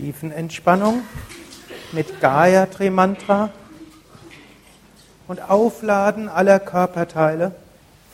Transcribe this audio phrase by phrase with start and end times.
[0.00, 1.02] Tiefenentspannung
[1.92, 3.50] mit Gayatri Mantra
[5.28, 7.54] und Aufladen aller Körperteile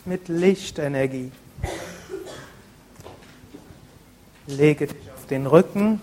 [0.04, 1.30] mit Lichtenergie.
[4.48, 6.00] Lege dich auf den Rücken.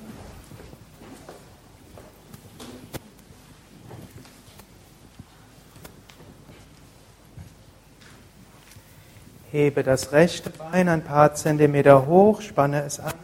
[9.51, 13.22] Hebe das rechte Bein ein paar Zentimeter hoch, spanne es an.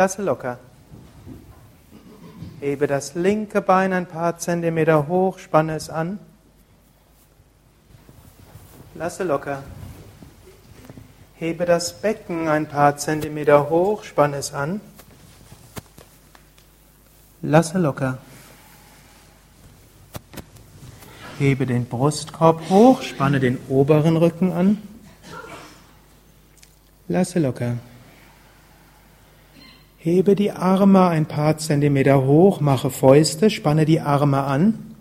[0.00, 0.58] Lasse locker.
[2.58, 6.18] Hebe das linke Bein ein paar Zentimeter hoch, spanne es an.
[8.94, 9.62] Lasse locker.
[11.34, 14.80] Hebe das Becken ein paar Zentimeter hoch, spanne es an.
[17.42, 18.16] Lasse locker.
[21.38, 24.78] Hebe den Brustkorb hoch, spanne den oberen Rücken an.
[27.06, 27.76] Lasse locker.
[30.02, 34.96] Hebe die Arme ein paar Zentimeter hoch, mache Fäuste, spanne die Arme an.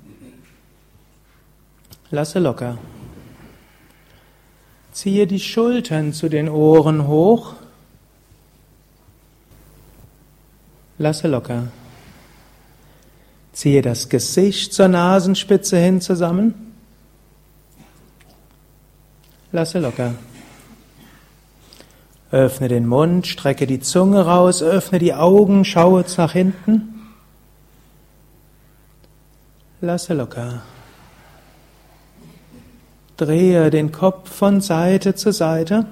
[2.11, 2.77] Lasse locker.
[4.91, 7.53] Ziehe die Schultern zu den Ohren hoch.
[10.97, 11.69] Lasse locker.
[13.53, 16.73] Ziehe das Gesicht zur Nasenspitze hin zusammen.
[19.53, 20.15] Lasse locker.
[22.31, 27.07] Öffne den Mund, strecke die Zunge raus, öffne die Augen, schaue nach hinten.
[29.81, 30.61] Lasse locker.
[33.17, 35.85] Drehe den Kopf von Seite zu Seite.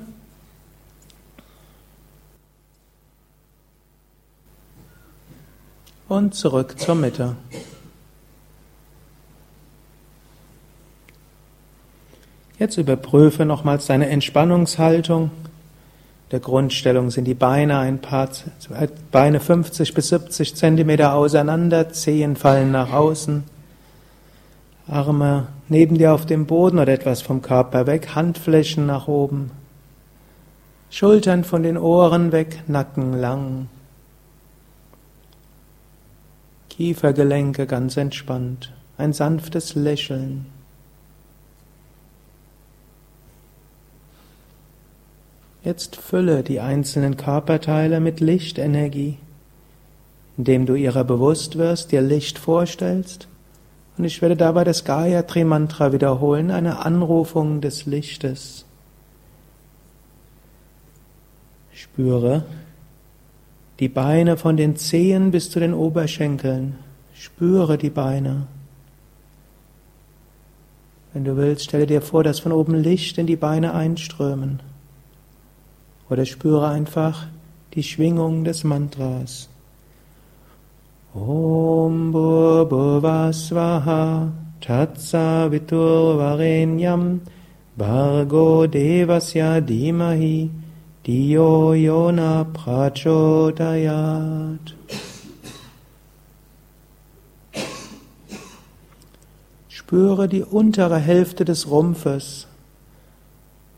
[6.08, 7.36] und zurück zur Mitte.
[12.60, 15.32] Jetzt überprüfe nochmals deine Entspannungshaltung.
[16.31, 18.30] Der Grundstellung sind die Beine ein paar
[19.11, 23.45] Beine 50 bis 70 Zentimeter auseinander, Zehen fallen nach außen,
[24.87, 29.52] Arme neben dir auf dem Boden oder etwas vom Körper weg, Handflächen nach oben,
[30.89, 33.70] Schultern von den Ohren weg, Nacken lang.
[36.70, 40.57] Kiefergelenke ganz entspannt, ein sanftes Lächeln.
[45.67, 49.17] Jetzt fülle die einzelnen Körperteile mit Lichtenergie,
[50.38, 53.28] indem du ihrer bewusst wirst, dir Licht vorstellst.
[53.98, 58.64] Und ich werde dabei das Gayatri Mantra wiederholen, eine Anrufung des Lichtes.
[61.73, 62.45] Spüre,
[63.82, 66.78] die Beine von den Zehen bis zu den Oberschenkeln.
[67.14, 68.48] Spüre die Beine.
[71.11, 74.61] Wenn du willst, stelle dir vor, dass von oben Licht in die Beine einströmen.
[76.10, 77.28] Oder spüre einfach
[77.73, 79.50] die Schwingung des Mantras.
[81.14, 82.12] Om
[82.70, 84.32] Bhuvasvaha
[84.62, 87.22] Tatsa Vitur Varenyam
[87.76, 90.50] Bargo Devasya Dimahi
[91.06, 93.16] Dio Yona Prachodayat.
[99.70, 102.48] Spüre die untere Hälfte des Rumpfes,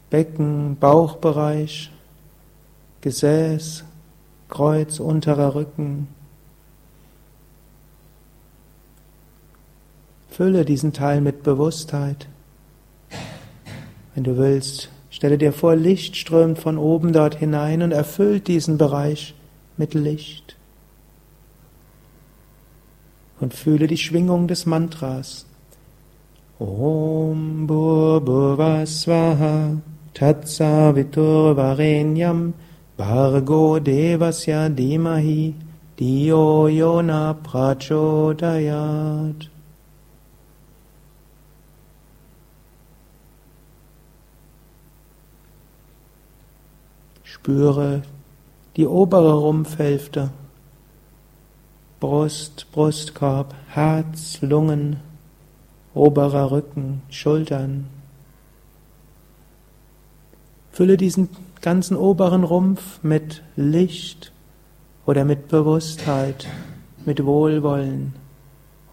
[0.09, 1.91] Becken, Bauchbereich,
[3.01, 3.85] Gesäß,
[4.49, 6.07] Kreuz, unterer Rücken.
[10.29, 12.27] Fülle diesen Teil mit Bewusstheit.
[14.15, 14.89] Wenn du willst,
[15.19, 19.35] Stelle dir vor, Licht strömt von oben dort hinein und erfüllt diesen Bereich
[19.75, 20.55] mit Licht.
[23.41, 25.45] Und fühle die Schwingung des Mantras.
[26.59, 29.81] Om Bhuvasvaha
[30.13, 32.53] Tatsavitur Varenyam
[32.99, 35.53] Bhargo Devasya Dimahi
[35.95, 39.47] Dio Yona Prachodayat
[47.23, 48.03] Spüre
[48.75, 50.31] die obere Rumpfhälfte,
[51.99, 54.97] Brust, Brustkorb, Herz, Lungen,
[55.93, 57.98] oberer Rücken, Schultern.
[60.79, 61.27] Fülle diesen
[61.59, 64.31] ganzen oberen Rumpf mit Licht
[65.05, 66.47] oder mit Bewusstheit,
[67.05, 68.13] mit Wohlwollen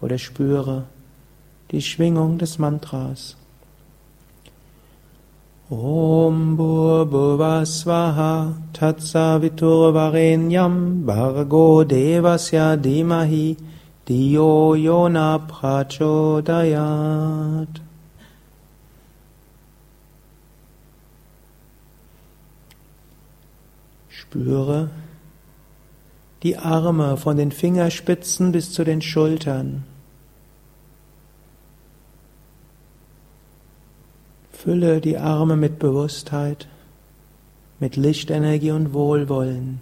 [0.01, 0.83] oder spüre
[1.71, 3.37] die Schwingung des Mantras.
[5.69, 13.55] Om Bhuvasvaha Tatsaviturvarenyam Bhargo Devasya Dimahi
[14.05, 17.86] Diyo Yona Prachodayat
[24.37, 24.89] Spüre
[26.43, 29.83] die Arme von den Fingerspitzen bis zu den Schultern.
[34.51, 36.67] Fülle die Arme mit Bewusstheit,
[37.79, 39.81] mit Lichtenergie und Wohlwollen.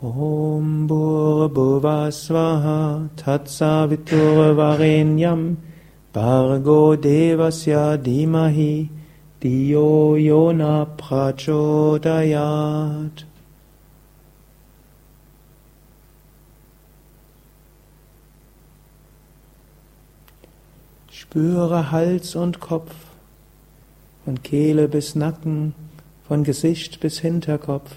[0.00, 5.58] Om Bhuvasvaha Tatsavitur Varenyam
[6.14, 8.88] Bargo Devasya Dimahi
[9.44, 12.06] Diyo Yona Prachodayat
[21.10, 22.94] Spüre Hals und Kopf,
[24.24, 25.74] von Kehle bis Nacken,
[26.26, 27.90] von Gesicht bis Hinterkopf.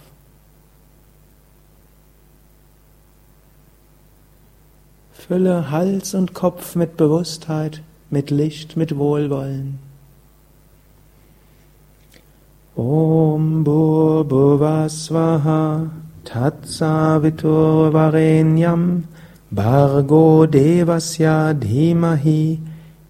[5.14, 9.87] Fülle Hals und Kopf mit Bewusstheit, mit Licht, mit Wohlwollen.
[12.78, 13.64] Om
[14.30, 15.90] Bhuvasvaha
[16.24, 19.04] Tatsavitur Varenyam
[19.52, 22.60] Bargo Devasya Dhimahi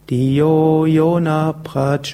[0.08, 2.08] Diyo Yona Prachodayat.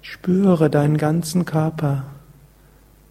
[0.00, 2.04] Spüre deinen ganzen Körper,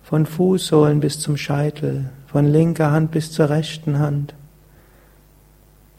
[0.03, 4.33] von Fußsohlen bis zum Scheitel, von linker Hand bis zur rechten Hand,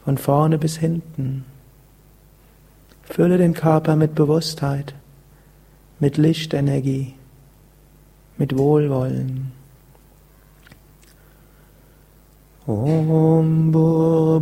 [0.05, 1.45] von vorne bis hinten.
[3.01, 4.93] Fülle den Körper mit Bewusstheit
[5.99, 7.15] mit Lichtenergie,
[8.37, 9.51] mit Wohlwollen.
[12.67, 13.71] Om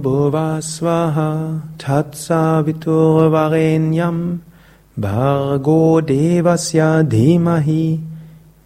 [0.03, 4.41] Bhuvasvaha Tatsavitur Varenyam
[4.98, 8.14] Bhargo Devasya Dhimahi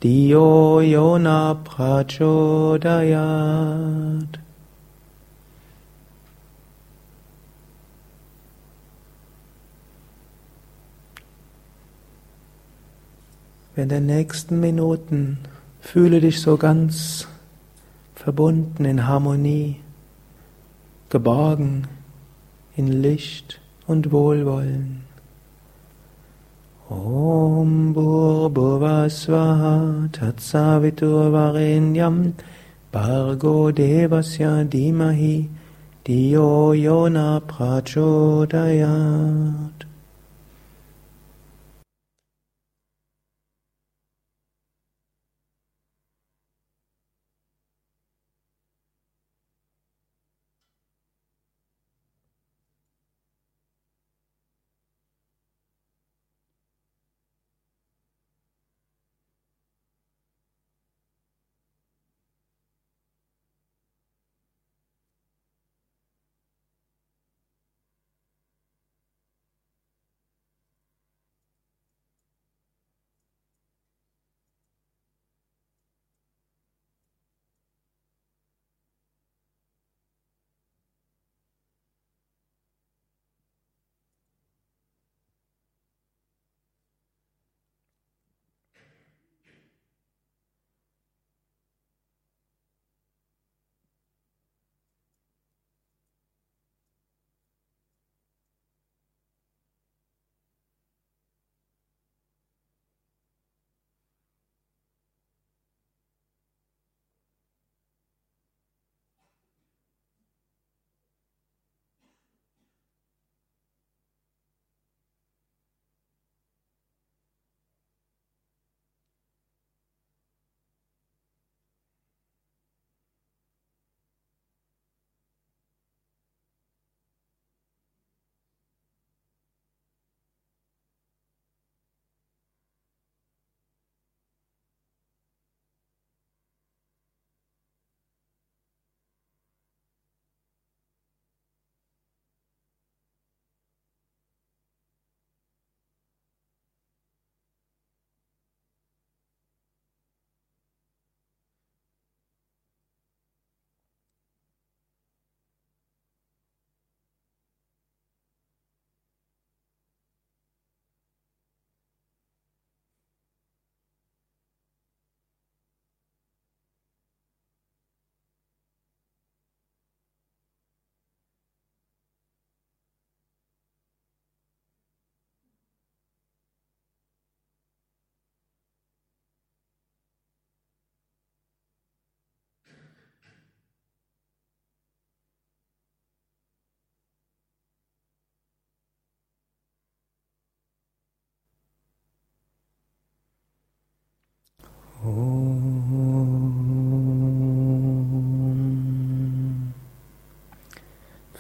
[0.01, 3.19] Diyo Yona Prachodayat
[13.75, 15.39] In den nächsten Minuten
[15.81, 17.27] fühle dich so ganz
[18.15, 19.81] verbunden in Harmonie,
[21.09, 21.89] geborgen
[22.77, 25.08] in Licht und Wohlwollen.
[26.91, 32.33] Om Bhurbhuvasvaha Tatsavitur Varenyam
[32.91, 35.47] Bargo Devasya Dimahi
[36.03, 39.88] Diyo Yona Prachodayat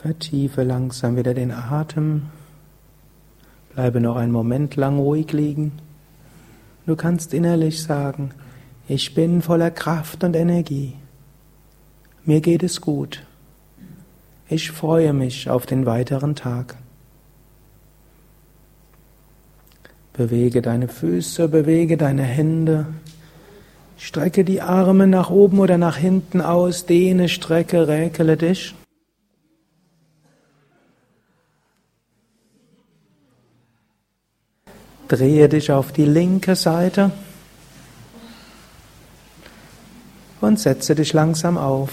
[0.09, 2.23] Vertiefe langsam wieder den Atem.
[3.75, 5.73] Bleibe noch einen Moment lang ruhig liegen.
[6.87, 8.31] Du kannst innerlich sagen,
[8.87, 10.95] ich bin voller Kraft und Energie.
[12.25, 13.23] Mir geht es gut.
[14.47, 16.75] Ich freue mich auf den weiteren Tag.
[20.13, 22.87] Bewege deine Füße, bewege deine Hände.
[23.95, 28.73] Strecke die Arme nach oben oder nach hinten aus, dehne, strecke, räkele dich.
[35.09, 37.11] Drehe dich auf die linke Seite
[40.39, 41.89] und setze dich langsam auf.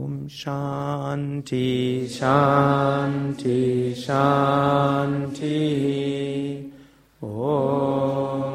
[0.00, 5.58] Om Shanti Shanti Shanti.
[7.20, 8.54] Om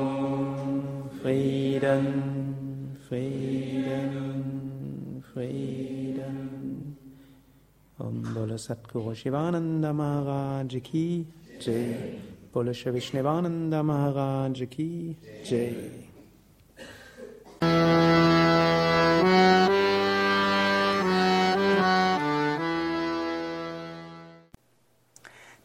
[1.21, 2.07] Frieden
[3.07, 4.41] Frieden
[5.31, 6.97] Frieden
[7.99, 11.27] Om Bolo Satguru Shivananda Maharaj Ki
[11.59, 12.19] Jai.
[12.51, 16.05] Bolo Vishnevananda Maharaj Ki Jai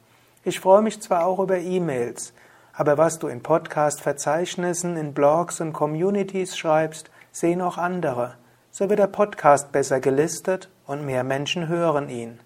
[0.44, 2.32] Ich freue mich zwar auch über E-Mails,
[2.72, 8.36] aber was du in Podcast-Verzeichnissen, in Blogs und Communities schreibst, sehen auch andere.
[8.70, 12.38] So wird der Podcast besser gelistet und mehr Menschen hören ihn.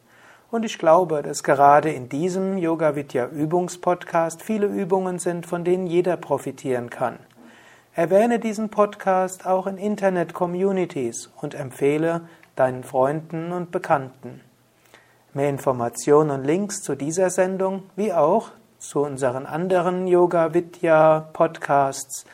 [0.51, 5.87] Und ich glaube, dass gerade in diesem Yoga Vidya Übungspodcast viele Übungen sind, von denen
[5.87, 7.19] jeder profitieren kann.
[7.93, 12.23] Erwähne diesen Podcast auch in Internet-Communities und empfehle
[12.57, 14.41] deinen Freunden und Bekannten.
[15.37, 22.25] Mehr Informationen und Links zu dieser Sendung, wie auch zu unseren anderen Yoga Vidya Podcasts,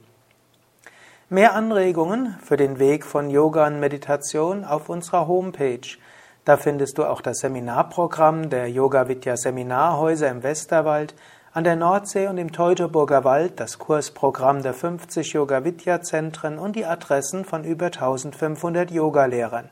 [1.31, 5.99] Mehr Anregungen für den Weg von Yoga und Meditation auf unserer Homepage.
[6.45, 11.17] Da findest du auch das Seminarprogramm der Yoga Vidya Seminarhäuser im Westerwald
[11.59, 17.45] an der Nordsee und im Teutoburger Wald das Kursprogramm der 50 Yoga-Vidya-Zentren und die Adressen
[17.45, 19.69] von über 1500 Yogalehrern.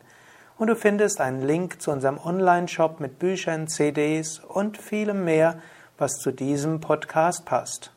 [0.58, 5.60] Und du findest einen Link zu unserem Online-Shop mit Büchern, CDs und vielem mehr,
[5.96, 7.92] was zu diesem Podcast passt.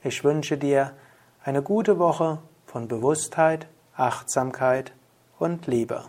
[0.03, 0.93] Ich wünsche dir
[1.45, 4.93] eine gute Woche von Bewusstheit, Achtsamkeit
[5.39, 6.05] und Liebe.